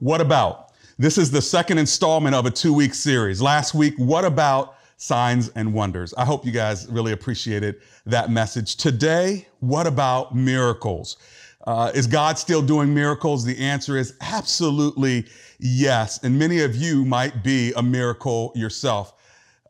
[0.00, 0.72] What about?
[0.98, 3.40] This is the second installment of a two week series.
[3.40, 6.12] Last week, what about signs and wonders?
[6.14, 7.76] I hope you guys really appreciated
[8.06, 8.76] that message.
[8.76, 11.16] Today, what about miracles?
[11.66, 13.44] Uh, is God still doing miracles?
[13.44, 15.26] The answer is absolutely
[15.58, 16.22] yes.
[16.22, 19.14] And many of you might be a miracle yourself.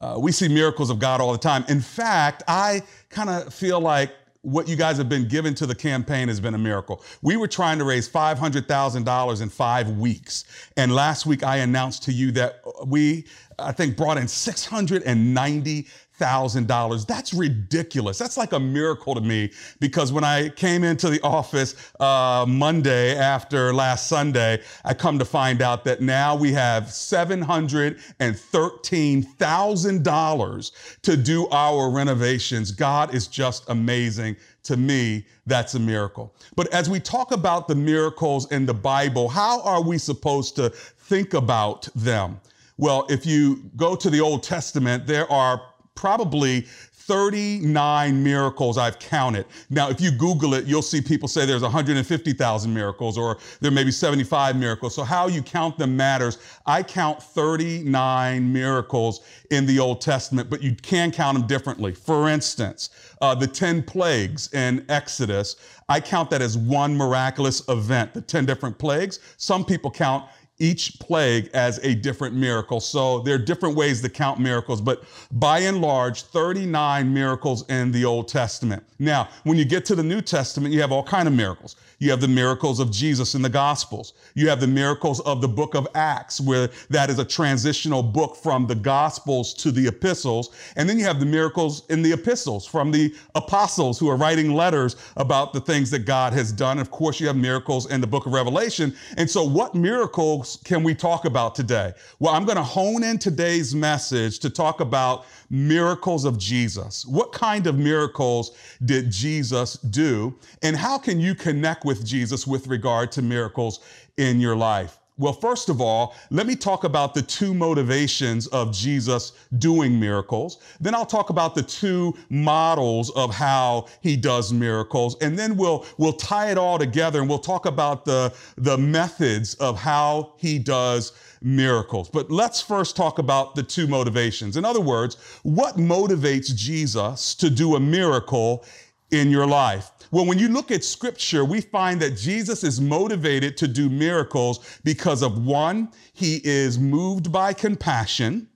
[0.01, 1.65] Uh, we see miracles of God all the time.
[1.69, 4.11] In fact, I kind of feel like
[4.45, 7.03] what you guys have been given to the campaign has been a miracle.
[7.23, 10.45] We were trying to raise $500,000 in five weeks.
[10.77, 13.25] And last week I announced to you that we,
[13.59, 15.87] I think, brought in 690
[16.17, 17.05] thousand dollars.
[17.05, 18.19] That's ridiculous.
[18.19, 23.17] That's like a miracle to me because when I came into the office uh, Monday
[23.17, 28.39] after last Sunday, I come to find out that now we have seven hundred and
[28.39, 30.73] thirteen thousand dollars
[31.03, 32.71] to do our renovations.
[32.71, 34.37] God is just amazing.
[34.65, 36.35] To me, that's a miracle.
[36.57, 40.71] But as we talk about the miracles in the Bible, how are we supposed to
[40.71, 42.41] think about them?
[42.79, 45.61] Well, if you go to the Old Testament, there are
[45.95, 46.67] probably
[47.07, 49.45] 39 miracles I've counted.
[49.69, 53.85] Now, if you Google it, you'll see people say there's 150,000 miracles or there may
[53.85, 54.95] be 75 miracles.
[54.95, 56.39] So how you count them matters.
[56.65, 59.21] I count 39 miracles
[59.51, 61.93] in the Old Testament, but you can count them differently.
[61.93, 62.89] For instance,
[63.21, 65.57] uh, the 10 plagues in Exodus,
[65.91, 69.19] I count that as one miraculous event, the 10 different plagues.
[69.37, 70.25] Some people count
[70.65, 72.81] each plague as a different miracle.
[72.81, 77.93] So there are different ways to count miracles, but by and large, 39 miracles in
[77.93, 78.83] the Old Testament.
[78.99, 81.77] Now, when you get to the New Testament, you have all kind of miracles.
[81.99, 84.15] You have the miracles of Jesus in the Gospels.
[84.35, 88.37] You have the miracles of the book of Acts, where that is a transitional book
[88.37, 90.51] from the Gospels to the epistles.
[90.77, 94.55] And then you have the miracles in the epistles from the apostles who are writing
[94.55, 96.79] letters about the things that God has done.
[96.79, 98.95] Of course, you have miracles in the book of Revelation.
[99.17, 101.93] And so, what miracles can we talk about today?
[102.19, 107.05] Well, I'm going to hone in today's message to talk about miracles of Jesus.
[107.07, 110.35] What kind of miracles did Jesus do?
[110.63, 113.81] And how can you connect with Jesus with regard to miracles
[114.17, 114.99] in your life?
[115.17, 120.59] Well, first of all, let me talk about the two motivations of Jesus doing miracles.
[120.81, 125.17] Then I'll talk about the two models of how he does miracles.
[125.21, 129.55] And then we'll, we'll tie it all together and we'll talk about the, the methods
[129.55, 132.09] of how he does miracles.
[132.09, 134.57] But let's first talk about the two motivations.
[134.57, 138.65] In other words, what motivates Jesus to do a miracle
[139.13, 139.93] in your life?
[140.15, 144.79] Well, when you look at scripture, we find that Jesus is motivated to do miracles
[144.85, 148.49] because of one, he is moved by compassion,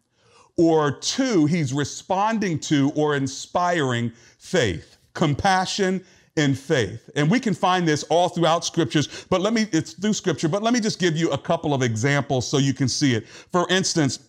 [0.56, 4.98] or two, he's responding to or inspiring faith.
[5.14, 6.04] Compassion
[6.36, 7.10] and faith.
[7.16, 10.62] And we can find this all throughout scriptures, but let me, it's through scripture, but
[10.62, 13.26] let me just give you a couple of examples so you can see it.
[13.26, 14.20] For instance,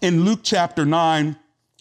[0.00, 1.36] in Luke chapter 9,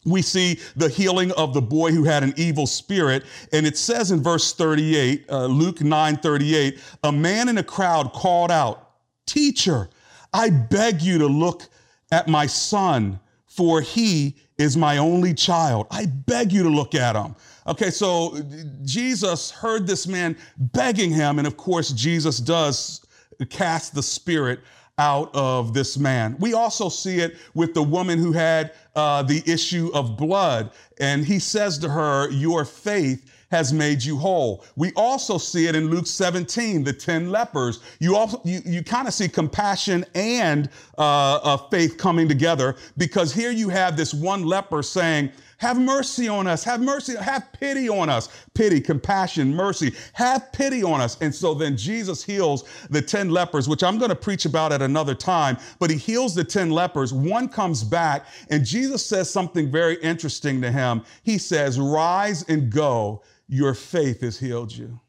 [0.06, 3.24] we see the healing of the boy who had an evil spirit.
[3.54, 8.12] And it says in verse 38, uh, Luke 9 38, a man in a crowd
[8.14, 8.90] called out,
[9.26, 9.90] Teacher,
[10.34, 11.64] I beg you to look
[12.12, 15.88] at my son, for he is my only child.
[15.92, 17.36] I beg you to look at him.
[17.68, 18.38] Okay, so
[18.84, 21.38] Jesus heard this man begging him.
[21.38, 23.06] And of course, Jesus does
[23.50, 24.62] cast the spirit
[25.02, 26.36] out of this man.
[26.40, 30.70] We also see it with the woman who had uh, the issue of blood.
[31.00, 34.64] And he says to her, Your faith has made you whole.
[34.76, 37.80] We also see it in Luke 17, the 10 lepers.
[38.00, 40.70] You also, you, you kind of see compassion and
[41.00, 46.28] uh, uh, faith coming together because here you have this one leper saying, have mercy
[46.28, 46.64] on us.
[46.64, 47.16] Have mercy.
[47.16, 48.30] Have pity on us.
[48.56, 49.94] Pity, compassion, mercy.
[50.14, 51.22] Have pity on us.
[51.22, 54.82] And so then Jesus heals the 10 lepers, which I'm going to preach about at
[54.82, 57.14] another time, but he heals the 10 lepers.
[57.14, 61.04] One comes back and Jesus says something very interesting to him.
[61.22, 63.22] He says, Rise and go.
[63.48, 65.00] Your faith has healed you.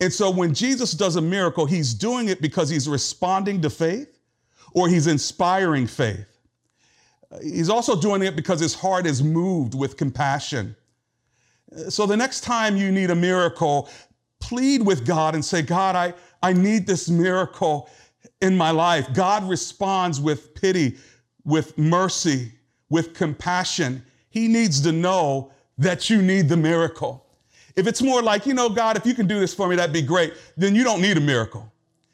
[0.00, 4.16] And so when Jesus does a miracle, he's doing it because he's responding to faith
[4.74, 6.33] or he's inspiring faith.
[7.42, 10.76] He's also doing it because his heart is moved with compassion.
[11.88, 13.88] So the next time you need a miracle,
[14.40, 17.88] plead with God and say, God, I, I need this miracle
[18.40, 19.12] in my life.
[19.12, 20.96] God responds with pity,
[21.44, 22.52] with mercy,
[22.90, 24.04] with compassion.
[24.30, 27.26] He needs to know that you need the miracle.
[27.76, 29.92] If it's more like, you know, God, if you can do this for me, that'd
[29.92, 31.72] be great, then you don't need a miracle.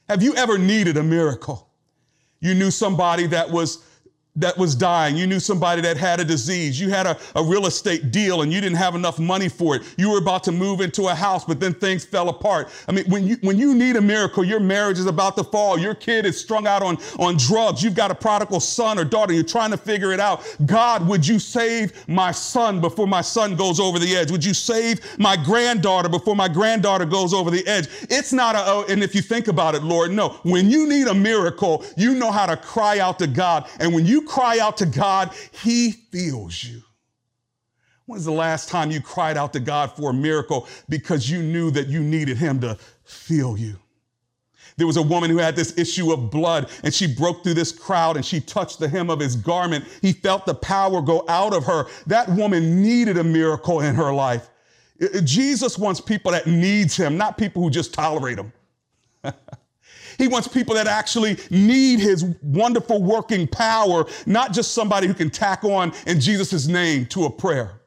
[0.08, 1.68] Have you ever needed a miracle?
[2.40, 3.84] You knew somebody that was
[4.36, 5.16] that was dying.
[5.16, 6.80] You knew somebody that had a disease.
[6.80, 9.82] You had a, a real estate deal and you didn't have enough money for it.
[9.98, 12.68] You were about to move into a house, but then things fell apart.
[12.88, 15.78] I mean, when you, when you need a miracle, your marriage is about to fall.
[15.78, 17.82] Your kid is strung out on, on drugs.
[17.82, 19.32] You've got a prodigal son or daughter.
[19.32, 20.42] You're trying to figure it out.
[20.64, 24.30] God, would you save my son before my son goes over the edge?
[24.30, 27.88] Would you save my granddaughter before my granddaughter goes over the edge?
[28.02, 30.40] It's not a, oh, and if you think about it, Lord, no.
[30.44, 33.68] When you need a miracle, you know how to cry out to God.
[33.80, 36.82] And when you cry out to God, He feels you.
[38.06, 41.70] When's the last time you cried out to God for a miracle because you knew
[41.70, 43.76] that you needed Him to feel you?
[44.76, 47.70] There was a woman who had this issue of blood and she broke through this
[47.70, 49.84] crowd and she touched the hem of his garment.
[50.00, 51.86] He felt the power go out of her.
[52.06, 54.48] That woman needed a miracle in her life.
[55.24, 58.52] Jesus wants people that needs him, not people who just tolerate him.
[60.20, 65.30] He wants people that actually need his wonderful working power, not just somebody who can
[65.30, 67.80] tack on in Jesus' name to a prayer.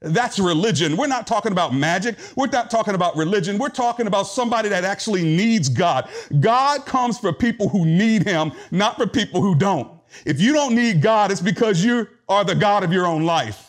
[0.00, 0.96] That's religion.
[0.96, 2.16] We're not talking about magic.
[2.36, 3.56] We're not talking about religion.
[3.56, 6.10] We're talking about somebody that actually needs God.
[6.40, 9.90] God comes for people who need him, not for people who don't.
[10.26, 13.63] If you don't need God, it's because you are the God of your own life.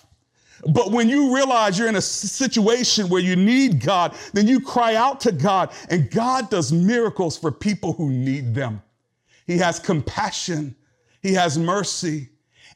[0.73, 4.95] But when you realize you're in a situation where you need God, then you cry
[4.95, 8.81] out to God, and God does miracles for people who need them.
[9.45, 10.75] He has compassion,
[11.21, 12.29] He has mercy,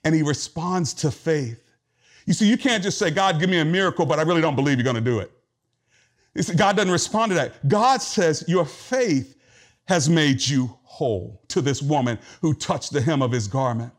[0.04, 1.64] and He responds to faith.
[2.26, 4.56] You see, you can't just say, God, give me a miracle, but I really don't
[4.56, 5.32] believe you're going to do it.
[6.56, 7.68] God doesn't respond to that.
[7.68, 9.36] God says, Your faith
[9.88, 13.92] has made you whole to this woman who touched the hem of his garment.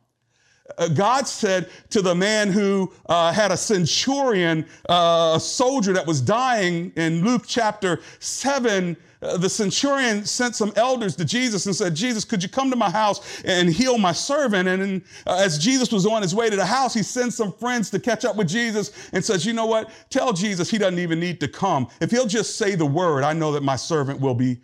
[0.78, 6.06] Uh, God said to the man who uh, had a centurion, uh, a soldier that
[6.06, 11.76] was dying in Luke chapter 7, uh, the centurion sent some elders to Jesus and
[11.76, 14.68] said, Jesus, could you come to my house and heal my servant?
[14.68, 17.52] And then, uh, as Jesus was on his way to the house, he sends some
[17.52, 19.90] friends to catch up with Jesus and says, You know what?
[20.08, 21.88] Tell Jesus he doesn't even need to come.
[22.00, 24.60] If he'll just say the word, I know that my servant will be,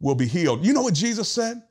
[0.00, 0.64] will be healed.
[0.64, 1.62] You know what Jesus said?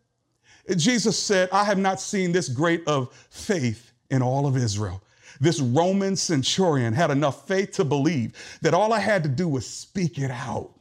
[0.75, 5.02] Jesus said, I have not seen this great of faith in all of Israel.
[5.40, 9.68] This Roman centurion had enough faith to believe that all I had to do was
[9.68, 10.72] speak it out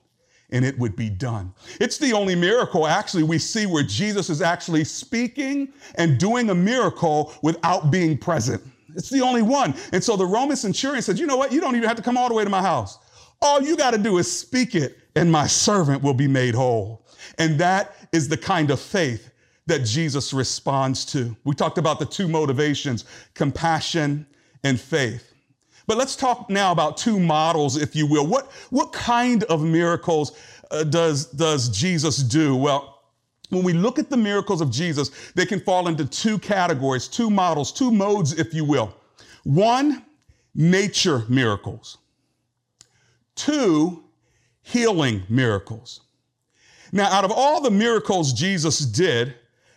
[0.51, 1.53] and it would be done.
[1.81, 6.55] It's the only miracle actually we see where Jesus is actually speaking and doing a
[6.55, 8.63] miracle without being present.
[8.95, 9.75] It's the only one.
[9.93, 11.53] And so the Roman centurion said, You know what?
[11.53, 12.99] You don't even have to come all the way to my house.
[13.43, 17.05] All you got to do is speak it, and my servant will be made whole.
[17.39, 19.31] And that is the kind of faith
[19.67, 21.37] that Jesus responds to.
[21.45, 23.05] We talked about the two motivations
[23.35, 24.27] compassion
[24.65, 25.33] and faith.
[25.87, 28.27] But let's talk now about two models, if you will.
[28.27, 30.37] What, what kind of miracles
[30.71, 32.57] uh, does, does Jesus do?
[32.57, 33.03] Well,
[33.51, 37.31] when we look at the miracles of Jesus, they can fall into two categories, two
[37.31, 38.95] models, two modes, if you will.
[39.45, 40.05] One,
[40.57, 41.99] nature miracles.
[43.37, 44.03] Two,
[44.63, 46.01] healing miracles.
[46.91, 49.35] Now, out of all the miracles Jesus did,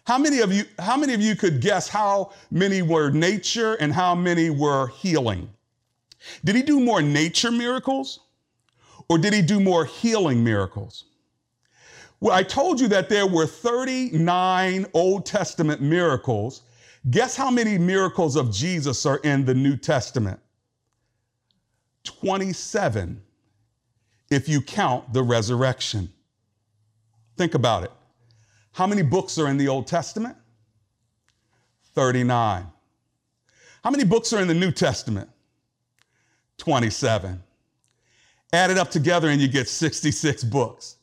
[0.10, 3.94] how many of you, how many of you could guess how many were nature and
[3.94, 5.48] how many were healing?
[6.44, 8.22] Did he do more nature miracles
[9.08, 11.06] or did he do more healing miracles?
[12.20, 16.64] Well, I told you that there were 39 Old Testament miracles.
[17.12, 20.40] Guess how many miracles of Jesus are in the New Testament?
[22.04, 23.22] 27,
[24.32, 26.12] if you count the resurrection.
[27.38, 27.92] Think about it.
[28.80, 30.38] How many books are in the Old Testament?
[31.96, 32.66] 39.
[33.84, 35.30] How many books are in the New Testament?
[36.60, 37.44] 27.
[38.54, 40.96] Add it up together and you get 66 books.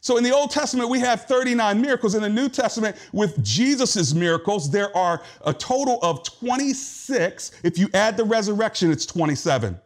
[0.00, 2.14] So in the Old Testament, we have 39 miracles.
[2.14, 7.50] In the New Testament, with Jesus' miracles, there are a total of 26.
[7.62, 9.78] If you add the resurrection, it's 27.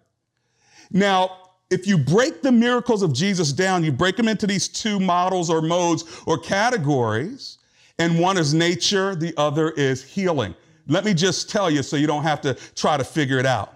[0.93, 4.99] Now, if you break the miracles of Jesus down, you break them into these two
[4.99, 7.59] models or modes or categories,
[7.99, 10.55] and one is nature, the other is healing.
[10.87, 13.75] Let me just tell you so you don't have to try to figure it out.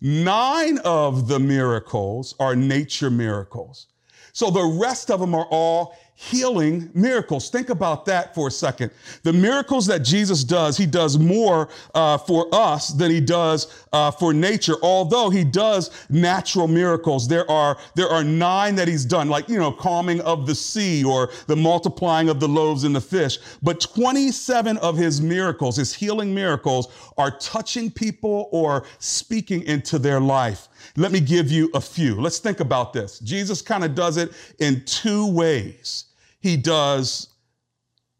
[0.00, 3.88] Nine of the miracles are nature miracles.
[4.32, 7.48] So the rest of them are all healing miracles.
[7.48, 8.90] Think about that for a second.
[9.22, 14.10] The miracles that Jesus does, he does more uh, for us than he does uh,
[14.10, 14.74] for nature.
[14.82, 19.58] Although he does natural miracles, there are there are nine that he's done, like you
[19.58, 23.38] know, calming of the sea or the multiplying of the loaves and the fish.
[23.62, 30.18] But 27 of his miracles, his healing miracles, are touching people or speaking into their
[30.18, 30.68] life.
[30.96, 32.20] Let me give you a few.
[32.20, 33.20] Let's think about this.
[33.20, 36.06] Jesus kind of does it in two ways.
[36.48, 37.28] He does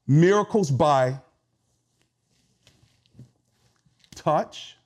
[0.06, 1.18] miracles by
[4.14, 4.76] touch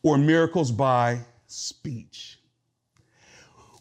[0.00, 1.18] or miracles by
[1.48, 2.38] speech?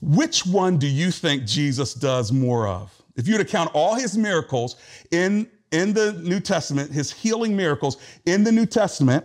[0.02, 2.92] Which one do you think Jesus does more of?
[3.16, 4.78] If you were to count all his miracles
[5.12, 9.24] in, in the New Testament, his healing miracles in the New Testament,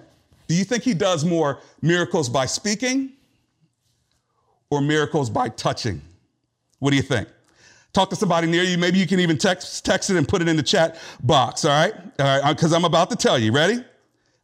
[0.49, 3.15] do you think he does more miracles by speaking
[4.69, 6.03] or miracles by touching?
[6.79, 7.29] What do you think?
[7.93, 8.79] Talk to somebody near you.
[8.79, 11.71] Maybe you can even text, text it and put it in the chat box, all
[11.71, 11.95] right?
[11.95, 13.53] All right, uh, because I'm about to tell you.
[13.53, 13.83] Ready?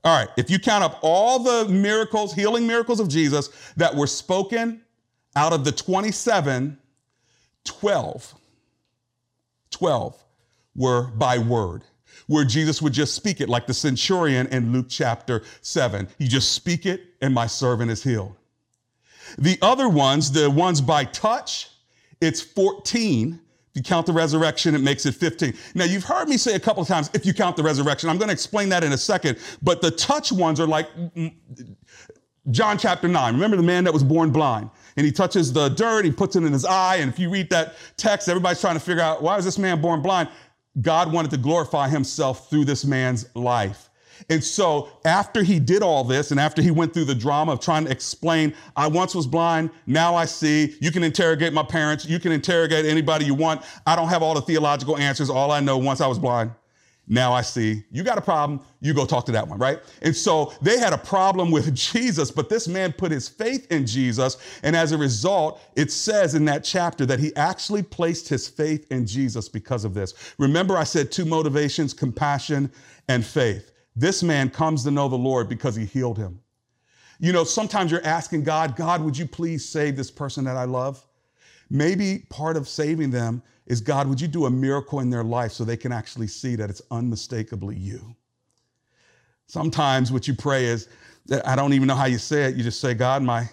[0.04, 4.06] All right, if you count up all the miracles, healing miracles of Jesus that were
[4.06, 4.82] spoken
[5.34, 6.78] out of the 27,
[7.64, 8.34] 12,
[9.70, 10.24] 12
[10.76, 11.82] were by word,
[12.26, 16.06] where Jesus would just speak it like the centurion in Luke chapter 7.
[16.18, 18.36] You just speak it and my servant is healed.
[19.38, 21.70] The other ones, the ones by touch,
[22.24, 23.40] it's 14.
[23.70, 25.52] If you count the resurrection, it makes it 15.
[25.74, 28.18] Now, you've heard me say a couple of times, if you count the resurrection, I'm
[28.18, 29.38] going to explain that in a second.
[29.62, 31.34] But the touch ones are like mm,
[32.50, 33.34] John chapter 9.
[33.34, 34.70] Remember the man that was born blind?
[34.96, 36.96] And he touches the dirt, he puts it in his eye.
[36.96, 39.80] And if you read that text, everybody's trying to figure out why is this man
[39.80, 40.28] born blind?
[40.80, 43.90] God wanted to glorify himself through this man's life.
[44.28, 47.60] And so after he did all this and after he went through the drama of
[47.60, 52.06] trying to explain, I once was blind, now I see, you can interrogate my parents,
[52.06, 53.62] you can interrogate anybody you want.
[53.86, 55.30] I don't have all the theological answers.
[55.30, 56.52] All I know once I was blind,
[57.06, 58.60] now I see you got a problem.
[58.80, 59.80] You go talk to that one, right?
[60.00, 63.86] And so they had a problem with Jesus, but this man put his faith in
[63.86, 64.38] Jesus.
[64.62, 68.90] And as a result, it says in that chapter that he actually placed his faith
[68.90, 70.14] in Jesus because of this.
[70.38, 72.70] Remember, I said two motivations compassion
[73.08, 73.73] and faith.
[73.96, 76.40] This man comes to know the Lord because he healed him.
[77.20, 80.64] You know, sometimes you're asking God, God, would you please save this person that I
[80.64, 81.06] love?
[81.70, 85.52] Maybe part of saving them is God, would you do a miracle in their life
[85.52, 88.14] so they can actually see that it's unmistakably you?
[89.46, 90.88] Sometimes what you pray is
[91.26, 92.56] that I don't even know how you say it.
[92.56, 93.48] You just say, God, my,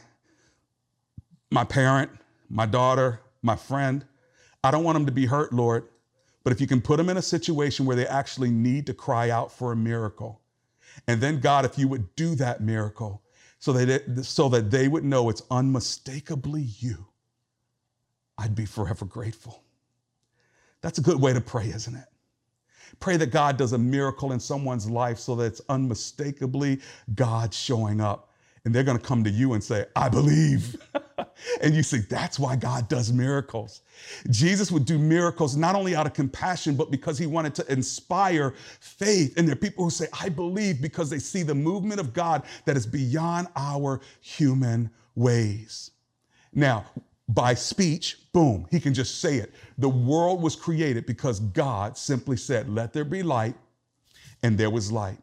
[1.51, 2.09] my parent,
[2.49, 4.05] my daughter, my friend,
[4.63, 5.85] I don't want them to be hurt, Lord.
[6.43, 9.29] But if you can put them in a situation where they actually need to cry
[9.29, 10.41] out for a miracle,
[11.07, 13.21] and then God, if you would do that miracle
[13.59, 17.07] so that, it, so that they would know it's unmistakably you,
[18.37, 19.63] I'd be forever grateful.
[20.81, 22.07] That's a good way to pray, isn't it?
[22.99, 26.79] Pray that God does a miracle in someone's life so that it's unmistakably
[27.13, 28.30] God showing up.
[28.63, 30.79] And they're going to come to you and say, I believe.
[31.61, 33.81] and you say, that's why God does miracles.
[34.29, 38.53] Jesus would do miracles not only out of compassion, but because he wanted to inspire
[38.79, 39.35] faith.
[39.37, 42.43] And there are people who say, I believe because they see the movement of God
[42.65, 45.91] that is beyond our human ways.
[46.53, 46.85] Now,
[47.27, 49.53] by speech, boom, he can just say it.
[49.77, 53.55] The world was created because God simply said, Let there be light,
[54.43, 55.17] and there was light.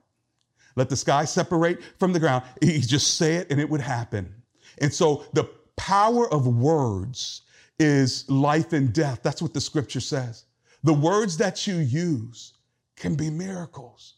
[0.77, 2.45] Let the sky separate from the ground.
[2.61, 4.35] He just say it and it would happen.
[4.81, 5.45] And so the
[5.77, 7.43] power of words
[7.79, 9.21] is life and death.
[9.23, 10.45] That's what the scripture says.
[10.85, 12.55] The words that you use
[12.97, 14.15] can be miracles.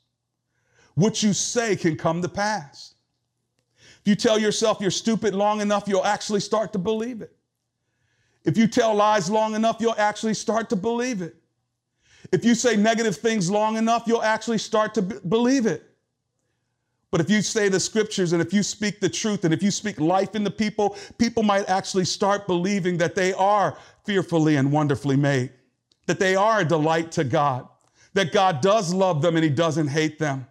[0.94, 2.94] What you say can come to pass.
[4.02, 7.34] If you tell yourself you're stupid long enough, you'll actually start to believe it.
[8.44, 11.36] If you tell lies long enough, you'll actually start to believe it.
[12.32, 15.89] If you say negative things long enough, you'll actually start to b- believe it.
[17.10, 19.70] But if you say the scriptures and if you speak the truth and if you
[19.70, 25.16] speak life into people, people might actually start believing that they are fearfully and wonderfully
[25.16, 25.50] made,
[26.06, 27.66] that they are a delight to God,
[28.14, 30.46] that God does love them and He doesn't hate them.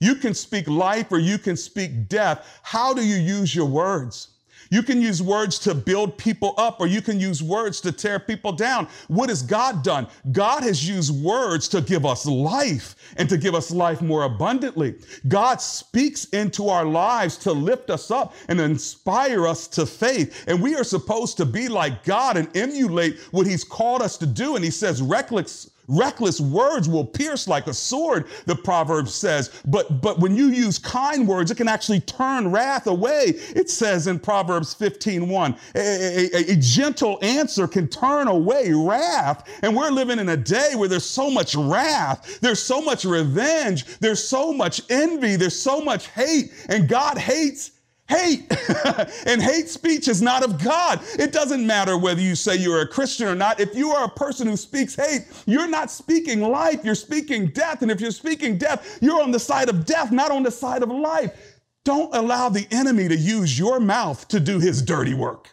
[0.00, 2.60] You can speak life or you can speak death.
[2.62, 4.28] How do you use your words?
[4.74, 8.18] You can use words to build people up or you can use words to tear
[8.18, 8.88] people down.
[9.06, 10.08] What has God done?
[10.32, 14.96] God has used words to give us life and to give us life more abundantly.
[15.28, 20.42] God speaks into our lives to lift us up and inspire us to faith.
[20.48, 24.26] And we are supposed to be like God and emulate what He's called us to
[24.26, 24.56] do.
[24.56, 29.50] And He says, reckless Reckless words will pierce like a sword, the proverb says.
[29.66, 33.34] But, but when you use kind words, it can actually turn wrath away.
[33.54, 39.48] It says in Proverbs 15 1, a, a, a gentle answer can turn away wrath.
[39.62, 43.84] And we're living in a day where there's so much wrath, there's so much revenge,
[43.98, 47.72] there's so much envy, there's so much hate, and God hates
[48.08, 48.50] hate.
[49.26, 51.00] and hate speech is not of God.
[51.18, 53.60] It doesn't matter whether you say you're a Christian or not.
[53.60, 57.82] If you are a person who speaks hate, you're not speaking life, you're speaking death.
[57.82, 60.82] And if you're speaking death, you're on the side of death, not on the side
[60.82, 61.60] of life.
[61.84, 65.50] Don't allow the enemy to use your mouth to do his dirty work.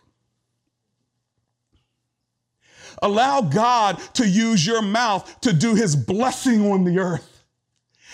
[3.02, 7.31] Allow God to use your mouth to do his blessing on the earth.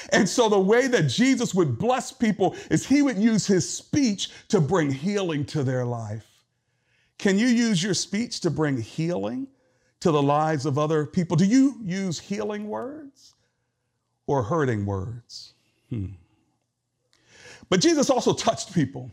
[0.10, 4.30] And so the way that Jesus would bless people is he would use his speech
[4.50, 6.26] to bring healing to their life.
[7.18, 9.48] Can you use your speech to bring healing
[10.02, 11.36] to the lives of other people?
[11.36, 13.34] Do you use healing words
[14.28, 15.54] or hurting words?
[15.90, 16.08] Hmm.
[17.70, 19.12] But Jesus also touched people.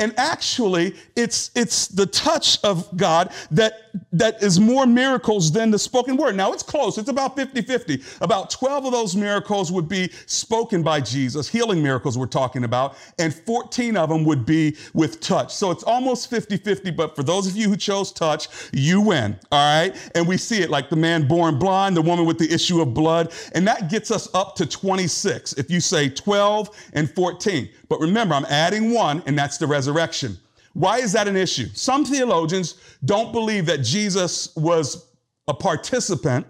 [0.00, 5.78] And actually, it's, it's the touch of God that, that is more miracles than the
[5.78, 6.36] spoken word.
[6.36, 6.98] Now, it's close.
[6.98, 8.02] It's about 50 50.
[8.20, 12.96] About 12 of those miracles would be spoken by Jesus, healing miracles we're talking about,
[13.18, 15.52] and 14 of them would be with touch.
[15.52, 16.92] So it's almost 50 50.
[16.92, 19.38] But for those of you who chose touch, you win.
[19.50, 19.96] All right.
[20.14, 22.94] And we see it like the man born blind, the woman with the issue of
[22.94, 23.32] blood.
[23.52, 27.68] And that gets us up to 26 if you say 12 and 14.
[27.88, 30.38] But remember, I'm adding one, and that's the resurrection.
[30.74, 31.66] Why is that an issue?
[31.74, 35.06] Some theologians don't believe that Jesus was
[35.48, 36.46] a participant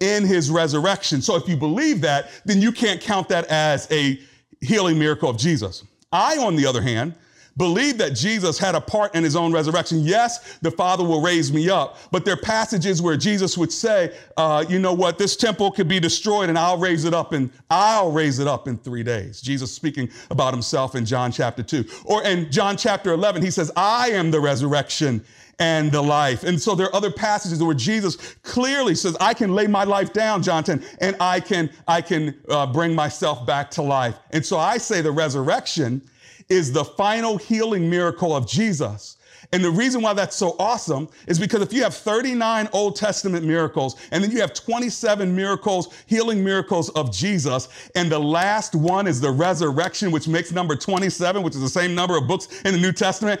[0.00, 1.22] in his resurrection.
[1.22, 4.20] So if you believe that, then you can't count that as a
[4.60, 5.84] healing miracle of Jesus.
[6.12, 7.14] I, on the other hand,
[7.58, 10.00] believe that Jesus had a part in his own resurrection.
[10.00, 14.16] Yes, the Father will raise me up, but there are passages where Jesus would say,
[14.36, 17.50] uh, you know what, this temple could be destroyed and I'll raise it up and
[17.68, 19.42] I'll raise it up in three days.
[19.42, 21.84] Jesus speaking about himself in John chapter 2.
[22.04, 25.24] Or in John chapter 11, he says, I am the resurrection
[25.58, 26.44] and the life.
[26.44, 30.12] And so there are other passages where Jesus clearly says, I can lay my life
[30.12, 34.16] down, John 10, and I can, I can uh, bring myself back to life.
[34.30, 36.02] And so I say the resurrection
[36.48, 39.16] is the final healing miracle of Jesus.
[39.52, 43.46] And the reason why that's so awesome is because if you have 39 Old Testament
[43.46, 49.06] miracles and then you have 27 miracles, healing miracles of Jesus, and the last one
[49.06, 52.74] is the resurrection, which makes number 27, which is the same number of books in
[52.74, 53.40] the New Testament.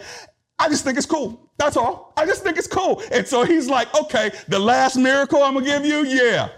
[0.58, 1.50] I just think it's cool.
[1.58, 2.12] That's all.
[2.16, 3.02] I just think it's cool.
[3.12, 6.48] And so he's like, okay, the last miracle I'm gonna give you, yeah,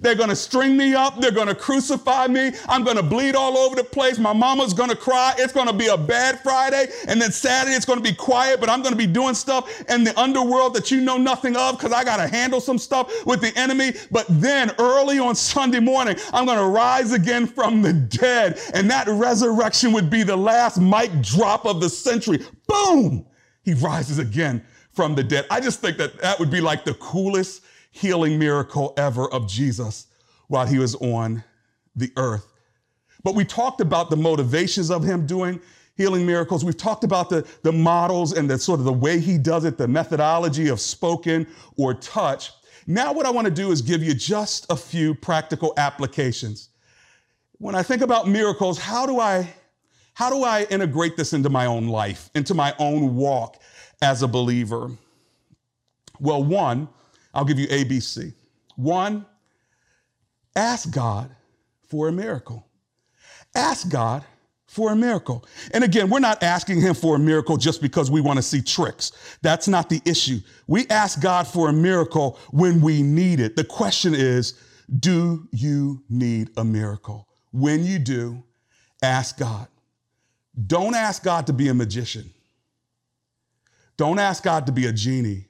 [0.00, 1.20] they're going to string me up.
[1.20, 2.52] They're going to crucify me.
[2.68, 4.18] I'm going to bleed all over the place.
[4.18, 5.34] My mama's going to cry.
[5.38, 6.86] It's going to be a bad Friday.
[7.08, 9.82] And then Saturday, it's going to be quiet, but I'm going to be doing stuff
[9.90, 13.26] in the underworld that you know nothing of because I got to handle some stuff
[13.26, 13.92] with the enemy.
[14.10, 18.58] But then early on Sunday morning, I'm going to rise again from the dead.
[18.74, 22.40] And that resurrection would be the last mic drop of the century.
[22.66, 23.26] Boom!
[23.62, 25.46] He rises again from the dead.
[25.50, 27.62] I just think that that would be like the coolest
[27.96, 30.06] healing miracle ever of Jesus
[30.48, 31.42] while he was on
[31.94, 32.46] the earth.
[33.24, 35.60] But we talked about the motivations of him doing
[35.96, 36.62] healing miracles.
[36.62, 39.78] We've talked about the, the models and the sort of the way he does it,
[39.78, 41.46] the methodology of spoken
[41.78, 42.50] or touch.
[42.86, 46.68] Now, what I want to do is give you just a few practical applications.
[47.52, 49.54] When I think about miracles, how do I
[50.12, 53.60] how do I integrate this into my own life, into my own walk
[54.00, 54.90] as a believer?
[56.20, 56.88] Well, one,
[57.36, 58.32] I'll give you ABC.
[58.76, 59.26] One,
[60.56, 61.30] ask God
[61.86, 62.66] for a miracle.
[63.54, 64.24] Ask God
[64.66, 65.44] for a miracle.
[65.72, 68.62] And again, we're not asking him for a miracle just because we want to see
[68.62, 69.12] tricks.
[69.42, 70.40] That's not the issue.
[70.66, 73.54] We ask God for a miracle when we need it.
[73.54, 74.58] The question is,
[74.98, 77.28] do you need a miracle?
[77.52, 78.42] When you do,
[79.02, 79.68] ask God.
[80.66, 82.30] Don't ask God to be a magician.
[83.98, 85.45] Don't ask God to be a genie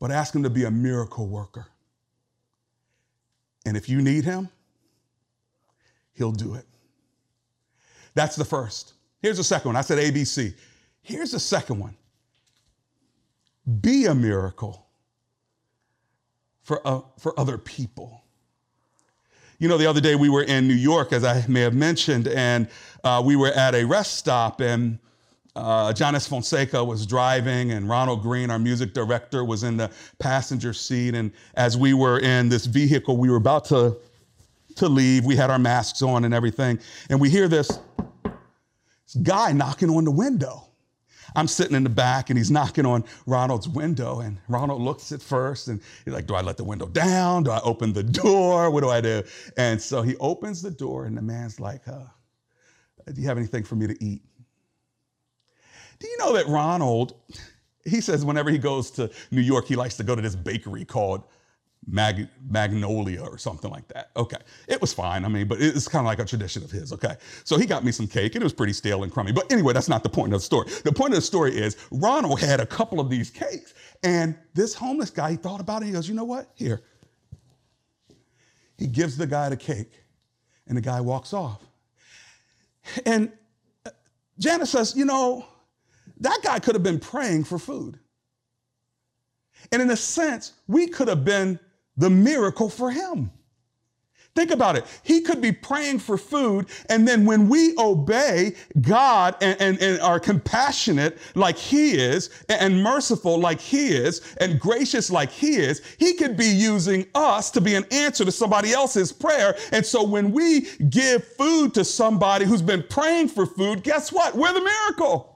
[0.00, 1.66] but ask him to be a miracle worker.
[3.66, 4.48] And if you need him,
[6.14, 6.64] he'll do it.
[8.14, 8.94] That's the first.
[9.22, 9.76] Here's the second one.
[9.76, 10.54] I said ABC.
[11.02, 11.96] Here's the second one
[13.80, 14.86] be a miracle
[16.62, 18.24] for, uh, for other people.
[19.58, 22.26] You know, the other day we were in New York, as I may have mentioned,
[22.28, 22.68] and
[23.04, 24.98] uh, we were at a rest stop, and
[25.56, 30.72] uh, Jonas Fonseca was driving, and Ronald Green, our music director, was in the passenger
[30.72, 31.14] seat.
[31.14, 33.96] And as we were in this vehicle, we were about to,
[34.76, 35.24] to leave.
[35.24, 36.78] We had our masks on and everything.
[37.08, 40.66] And we hear this, this guy knocking on the window.
[41.36, 44.20] I'm sitting in the back and he's knocking on Ronald's window.
[44.20, 47.44] And Ronald looks at first and he's like, Do I let the window down?
[47.44, 48.70] Do I open the door?
[48.70, 49.22] What do I do?
[49.56, 52.04] And so he opens the door and the man's like, uh,
[53.12, 54.22] Do you have anything for me to eat?
[56.00, 57.14] Do you know that Ronald,
[57.84, 60.84] he says whenever he goes to New York, he likes to go to this bakery
[60.84, 61.22] called
[61.86, 64.10] Mag- Magnolia or something like that.
[64.16, 64.36] Okay.
[64.68, 65.24] It was fine.
[65.24, 66.92] I mean, but it's kind of like a tradition of his.
[66.92, 67.16] Okay.
[67.44, 69.32] So he got me some cake and it was pretty stale and crummy.
[69.32, 70.68] But anyway, that's not the point of the story.
[70.84, 74.74] The point of the story is Ronald had a couple of these cakes and this
[74.74, 75.86] homeless guy, he thought about it.
[75.86, 76.50] He goes, you know what?
[76.54, 76.82] Here.
[78.78, 79.92] He gives the guy the cake
[80.66, 81.62] and the guy walks off.
[83.04, 83.32] And
[83.84, 83.90] uh,
[84.38, 85.46] Janice says, you know,
[86.20, 87.98] that guy could have been praying for food.
[89.72, 91.58] And in a sense, we could have been
[91.96, 93.30] the miracle for him.
[94.36, 94.84] Think about it.
[95.02, 100.00] He could be praying for food, and then when we obey God and, and, and,
[100.00, 105.82] are compassionate like He is, and merciful like He is, and gracious like He is,
[105.98, 109.56] He could be using us to be an answer to somebody else's prayer.
[109.72, 114.36] And so when we give food to somebody who's been praying for food, guess what?
[114.36, 115.29] We're the miracle.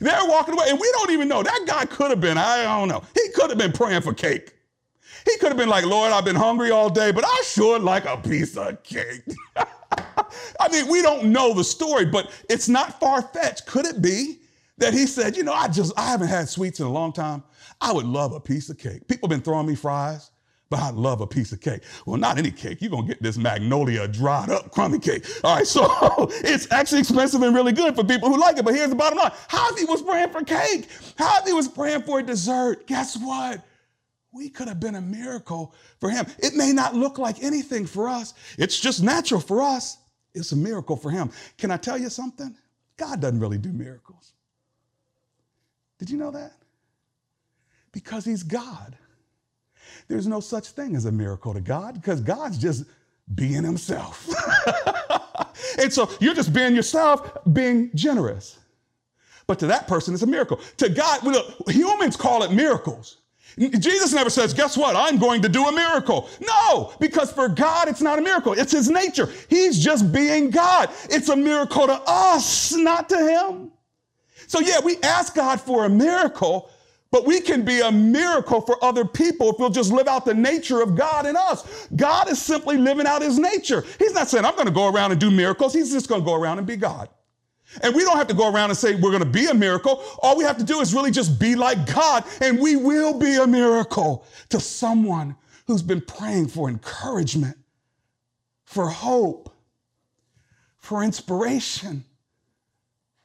[0.00, 1.42] They're walking away, and we don't even know.
[1.42, 4.54] That guy could have been, I don't know, he could have been praying for cake.
[5.24, 8.04] He could have been like, Lord, I've been hungry all day, but I sure like
[8.04, 9.22] a piece of cake.
[9.56, 13.66] I mean, we don't know the story, but it's not far fetched.
[13.66, 14.40] Could it be
[14.78, 17.42] that he said, you know, I just, I haven't had sweets in a long time.
[17.80, 19.06] I would love a piece of cake.
[19.08, 20.30] People have been throwing me fries,
[20.70, 21.82] but I love a piece of cake.
[22.06, 22.80] Well, not any cake.
[22.80, 25.24] You're going to get this magnolia dried up crummy cake.
[25.44, 25.86] All right, so
[26.30, 28.64] it's actually expensive and really good for people who like it.
[28.64, 29.32] But here's the bottom line.
[29.48, 30.88] How was praying for cake?
[31.16, 32.86] How was praying for a dessert?
[32.86, 33.64] Guess what?
[34.34, 36.26] we could have been a miracle for him.
[36.40, 39.98] It may not look like anything for us, it's just natural for us.
[40.34, 41.30] It's a miracle for him.
[41.56, 42.56] Can I tell you something?
[42.96, 44.32] God doesn't really do miracles.
[46.00, 46.54] Did you know that?
[47.92, 48.96] Because he's God.
[50.08, 52.84] There's no such thing as a miracle to God because God's just
[53.34, 54.28] being himself.
[55.78, 58.58] and so you're just being yourself, being generous.
[59.46, 60.60] But to that person, it's a miracle.
[60.78, 63.18] To God, look, humans call it miracles.
[63.58, 64.96] Jesus never says, Guess what?
[64.96, 66.28] I'm going to do a miracle.
[66.40, 68.52] No, because for God, it's not a miracle.
[68.52, 69.28] It's His nature.
[69.48, 70.90] He's just being God.
[71.04, 73.70] It's a miracle to us, not to Him.
[74.48, 76.70] So, yeah, we ask God for a miracle,
[77.14, 80.34] but we can be a miracle for other people if we'll just live out the
[80.34, 81.86] nature of God in us.
[81.94, 83.84] God is simply living out His nature.
[84.00, 85.72] He's not saying, I'm going to go around and do miracles.
[85.72, 87.08] He's just going to go around and be God.
[87.84, 90.02] And we don't have to go around and say we're going to be a miracle.
[90.24, 93.36] All we have to do is really just be like God, and we will be
[93.36, 95.36] a miracle to someone
[95.68, 97.56] who's been praying for encouragement,
[98.64, 99.54] for hope,
[100.78, 102.04] for inspiration,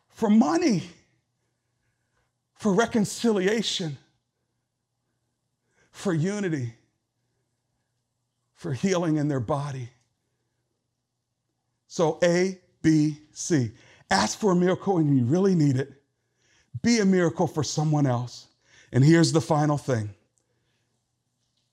[0.09, 0.83] for money,
[2.59, 3.97] for reconciliation,
[5.91, 6.73] for unity,
[8.53, 9.89] for healing in their body.
[11.87, 13.71] So, A, B, C.
[14.11, 15.93] Ask for a miracle when you really need it.
[16.81, 18.47] Be a miracle for someone else.
[18.91, 20.09] And here's the final thing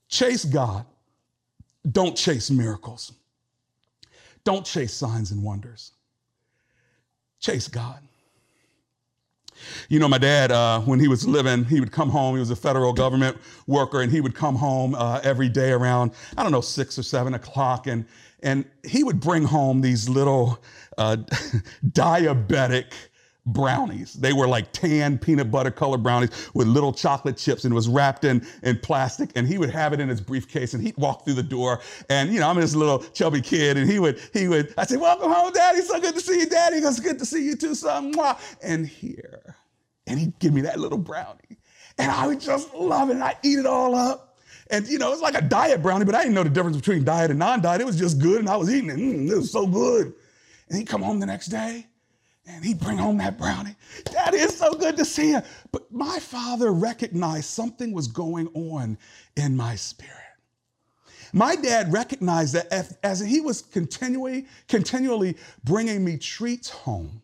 [0.08, 0.86] chase God,
[1.90, 3.12] don't chase miracles.
[4.44, 5.90] Don't chase signs and wonders.
[7.40, 7.98] Chase God.
[9.88, 12.34] You know, my dad, uh, when he was living, he would come home.
[12.34, 16.12] He was a federal government worker, and he would come home uh, every day around,
[16.36, 17.86] I don't know, six or seven o'clock.
[17.86, 18.06] And,
[18.42, 20.62] and he would bring home these little
[20.98, 21.16] uh,
[21.88, 22.92] diabetic
[23.46, 24.14] brownies.
[24.14, 27.88] They were like tan peanut butter color brownies with little chocolate chips and it was
[27.88, 29.30] wrapped in, in plastic.
[29.36, 31.80] And he would have it in his briefcase and he'd walk through the door.
[32.10, 34.96] And, you know, I'm this little chubby kid and he would, he would, I say,
[34.96, 35.80] welcome home, daddy.
[35.80, 36.78] So good to see you, daddy.
[36.78, 38.12] It's good to see you too, son.
[38.12, 38.38] Mwah.
[38.62, 39.56] And here,
[40.06, 41.58] and he'd give me that little brownie.
[41.98, 43.14] And I would just love it.
[43.14, 44.38] And I'd eat it all up.
[44.70, 47.04] And, you know, it's like a diet brownie, but I didn't know the difference between
[47.04, 47.80] diet and non-diet.
[47.80, 48.96] It was just good and I was eating it.
[48.96, 50.12] Mm, it was so good.
[50.68, 51.86] And he'd come home the next day
[52.46, 53.74] and he'd bring home that brownie.
[54.04, 55.42] Daddy, it's so good to see you.
[55.72, 58.98] But my father recognized something was going on
[59.36, 60.12] in my spirit.
[61.32, 67.20] My dad recognized that as he was continually, continually bringing me treats home,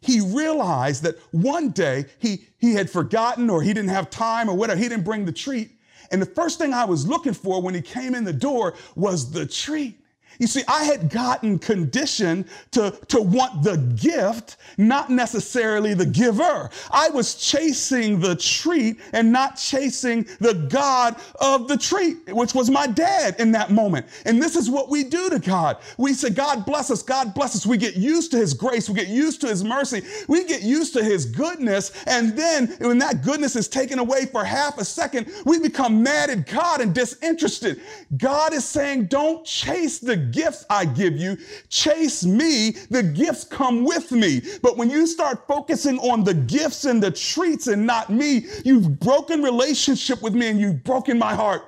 [0.00, 4.56] he realized that one day he, he had forgotten or he didn't have time or
[4.56, 4.80] whatever.
[4.80, 5.70] He didn't bring the treat.
[6.10, 9.32] And the first thing I was looking for when he came in the door was
[9.32, 10.00] the treat.
[10.38, 16.70] You see, I had gotten conditioned to, to want the gift, not necessarily the giver.
[16.90, 22.70] I was chasing the treat and not chasing the God of the treat, which was
[22.70, 24.06] my dad in that moment.
[24.24, 25.78] And this is what we do to God.
[25.98, 27.66] We say, God bless us, God bless us.
[27.66, 30.92] We get used to his grace, we get used to his mercy, we get used
[30.94, 31.92] to his goodness.
[32.06, 36.30] And then when that goodness is taken away for half a second, we become mad
[36.30, 37.80] at God and disinterested.
[38.16, 41.36] God is saying, don't chase the gifts I give you.
[41.68, 44.42] Chase me, the gifts come with me.
[44.62, 48.98] But when you start focusing on the gifts and the treats and not me, you've
[49.00, 51.62] broken relationship with me and you've broken my heart.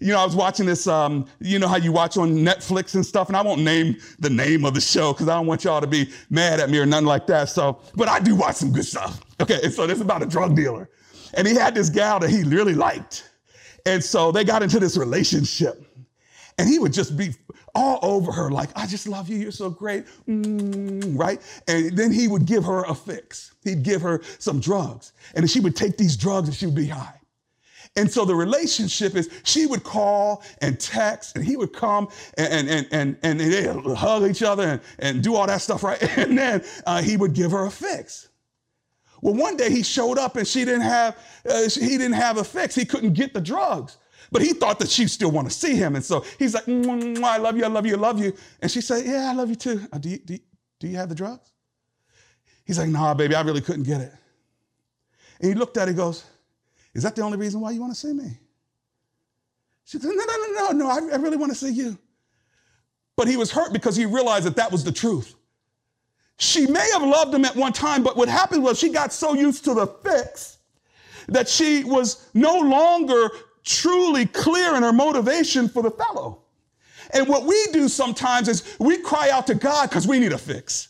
[0.00, 3.04] You know, I was watching this, um, you know how you watch on Netflix and
[3.04, 5.82] stuff, and I won't name the name of the show because I don't want y'all
[5.82, 7.50] to be mad at me or nothing like that.
[7.50, 9.20] So, but I do watch some good stuff.
[9.40, 10.88] Okay, and so this is about a drug dealer.
[11.34, 13.30] And he had this gal that he really liked.
[13.86, 15.84] And so they got into this relationship.
[16.58, 17.34] And he would just be
[17.74, 21.40] all over her, like, I just love you, you're so great, mm, right?
[21.68, 23.54] And then he would give her a fix.
[23.62, 25.12] He'd give her some drugs.
[25.34, 27.20] And she would take these drugs and she would be high.
[27.96, 32.08] And so the relationship is she would call and text, and he would come
[32.38, 35.82] and and and and, and they hug each other and, and do all that stuff,
[35.82, 36.00] right?
[36.16, 38.28] And then uh, he would give her a fix.
[39.22, 42.44] Well, one day he showed up and she didn't have uh, he didn't have a
[42.44, 42.74] fix.
[42.74, 43.98] He couldn't get the drugs.
[44.32, 45.96] But he thought that she still want to see him.
[45.96, 48.32] And so he's like, I love you, I love you, I love you.
[48.62, 49.86] And she said, Yeah, I love you too.
[49.92, 50.40] Uh, do, you, do, you,
[50.78, 51.52] do you have the drugs?
[52.64, 54.12] He's like, Nah, baby, I really couldn't get it.
[55.40, 56.24] And he looked at it, he goes,
[56.94, 58.38] Is that the only reason why you want to see me?
[59.84, 61.98] She said, No, no, no, no, no, I, I really want to see you.
[63.16, 65.34] But he was hurt because he realized that that was the truth.
[66.38, 69.34] She may have loved him at one time, but what happened was she got so
[69.34, 70.58] used to the fix
[71.28, 73.30] that she was no longer
[73.64, 76.42] truly clear in her motivation for the fellow.
[77.12, 80.38] And what we do sometimes is we cry out to God because we need a
[80.38, 80.88] fix.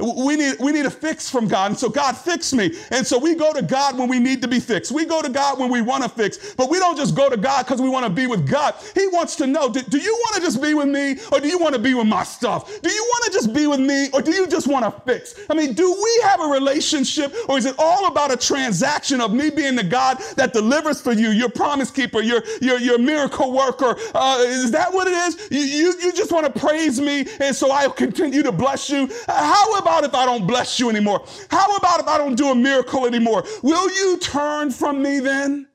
[0.00, 1.72] We need, we need a fix from God.
[1.72, 2.76] And so God fix me.
[2.90, 4.92] And so we go to God when we need to be fixed.
[4.92, 6.54] We go to God when we want to fix.
[6.54, 8.74] But we don't just go to God because we want to be with God.
[8.94, 11.48] He wants to know, do, do you want to just be with me or do
[11.48, 12.80] you want to be with my stuff?
[12.82, 15.34] Do you want to just be with me or do you just want to fix?
[15.48, 19.32] I mean, do we have a relationship or is it all about a transaction of
[19.32, 23.52] me being the God that delivers for you, your promise keeper, your, your, your miracle
[23.52, 23.96] worker?
[24.14, 25.48] Uh, is that what it is?
[25.50, 29.08] You, you, you just want to praise me and so I'll continue to bless you?
[29.28, 31.24] How about if I don't bless you anymore?
[31.50, 33.44] How about if I don't do a miracle anymore?
[33.62, 35.68] Will you turn from me then?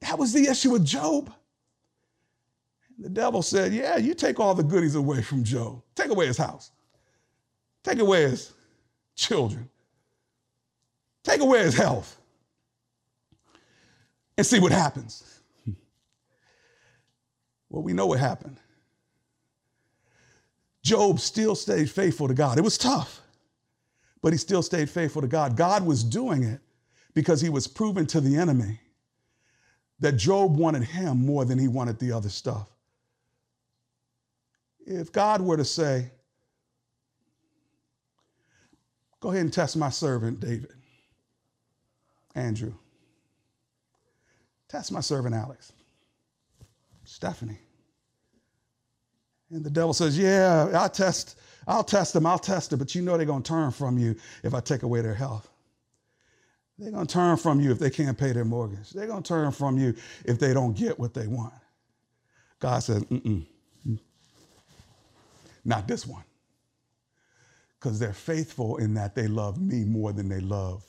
[0.00, 1.32] That was the issue with Job.
[2.98, 5.82] The devil said, Yeah, you take all the goodies away from Job.
[5.94, 6.70] Take away his house.
[7.84, 8.52] Take away his
[9.14, 9.68] children.
[11.22, 12.20] Take away his health.
[14.36, 15.24] And see what happens.
[17.70, 18.56] Well, we know what happened.
[20.88, 22.58] Job still stayed faithful to God.
[22.58, 23.20] It was tough
[24.22, 25.56] but he still stayed faithful to God.
[25.56, 26.60] God was doing it
[27.14, 28.80] because he was proving to the enemy
[30.00, 32.68] that Job wanted him more than he wanted the other stuff.
[34.86, 36.10] If God were to say,
[39.20, 40.72] Go ahead and test my servant David,
[42.36, 42.72] Andrew,
[44.68, 45.72] test my servant Alex,
[47.02, 47.58] Stephanie.
[49.50, 53.02] And the devil says, Yeah, I'll test I'll test them, I'll test them, but you
[53.02, 55.50] know they're going to turn from you if I take away their health.
[56.78, 58.90] They're going to turn from you if they can't pay their mortgage.
[58.90, 61.52] They're going to turn from you if they don't get what they want.
[62.58, 63.46] God says, mm
[65.64, 66.24] not this one.
[67.78, 70.82] Because they're faithful in that they love me more than they love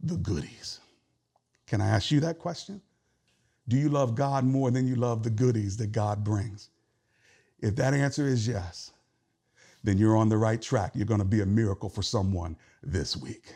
[0.00, 0.78] the goodies.
[1.66, 2.80] Can I ask you that question?
[3.66, 6.70] Do you love God more than you love the goodies that God brings?
[7.64, 8.92] If that answer is yes,
[9.82, 10.92] then you're on the right track.
[10.94, 13.54] You're going to be a miracle for someone this week.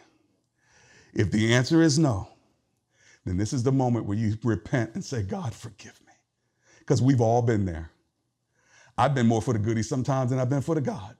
[1.12, 2.26] If the answer is no,
[3.26, 6.14] then this is the moment where you repent and say, God, forgive me.
[6.78, 7.90] Because we've all been there.
[8.96, 11.14] I've been more for the goodies sometimes than I've been for the God.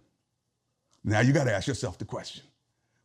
[1.05, 2.44] Now you got to ask yourself the question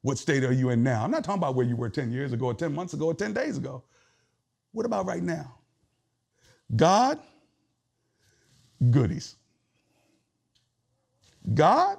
[0.02, 1.04] what state are you in now?
[1.04, 3.14] I'm not talking about where you were 10 years ago, or 10 months ago, or
[3.14, 3.84] 10 days ago.
[4.72, 5.56] What about right now?
[6.74, 7.20] God,
[8.90, 9.36] goodies.
[11.52, 11.98] God,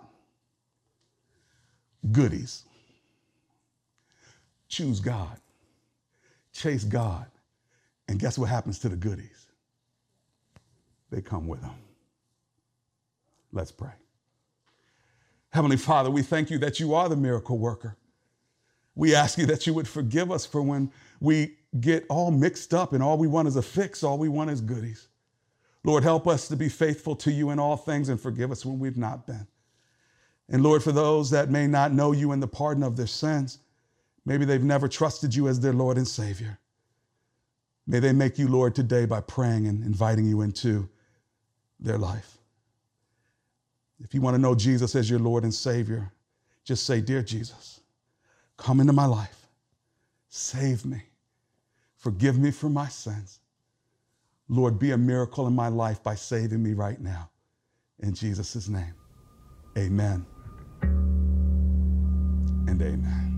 [2.12, 2.64] goodies.
[4.68, 5.38] Choose God,
[6.52, 7.26] chase God,
[8.08, 9.46] and guess what happens to the goodies?
[11.10, 11.74] They come with them.
[13.52, 13.92] Let's pray.
[15.50, 17.96] Heavenly Father, we thank you that you are the miracle worker.
[18.96, 22.92] We ask you that you would forgive us for when we get all mixed up
[22.92, 25.08] and all we want is a fix, all we want is goodies.
[25.84, 28.78] Lord, help us to be faithful to you in all things and forgive us when
[28.78, 29.46] we've not been.
[30.48, 33.58] And Lord, for those that may not know you in the pardon of their sins,
[34.24, 36.58] maybe they've never trusted you as their Lord and Savior.
[37.86, 40.88] May they make you Lord today by praying and inviting you into
[41.78, 42.38] their life.
[44.02, 46.12] If you want to know Jesus as your Lord and Savior,
[46.64, 47.80] just say, Dear Jesus,
[48.56, 49.46] come into my life,
[50.28, 51.02] save me,
[51.96, 53.40] forgive me for my sins.
[54.48, 57.30] Lord, be a miracle in my life by saving me right now.
[58.00, 58.94] In Jesus' name,
[59.78, 60.26] amen
[62.66, 63.33] and amen.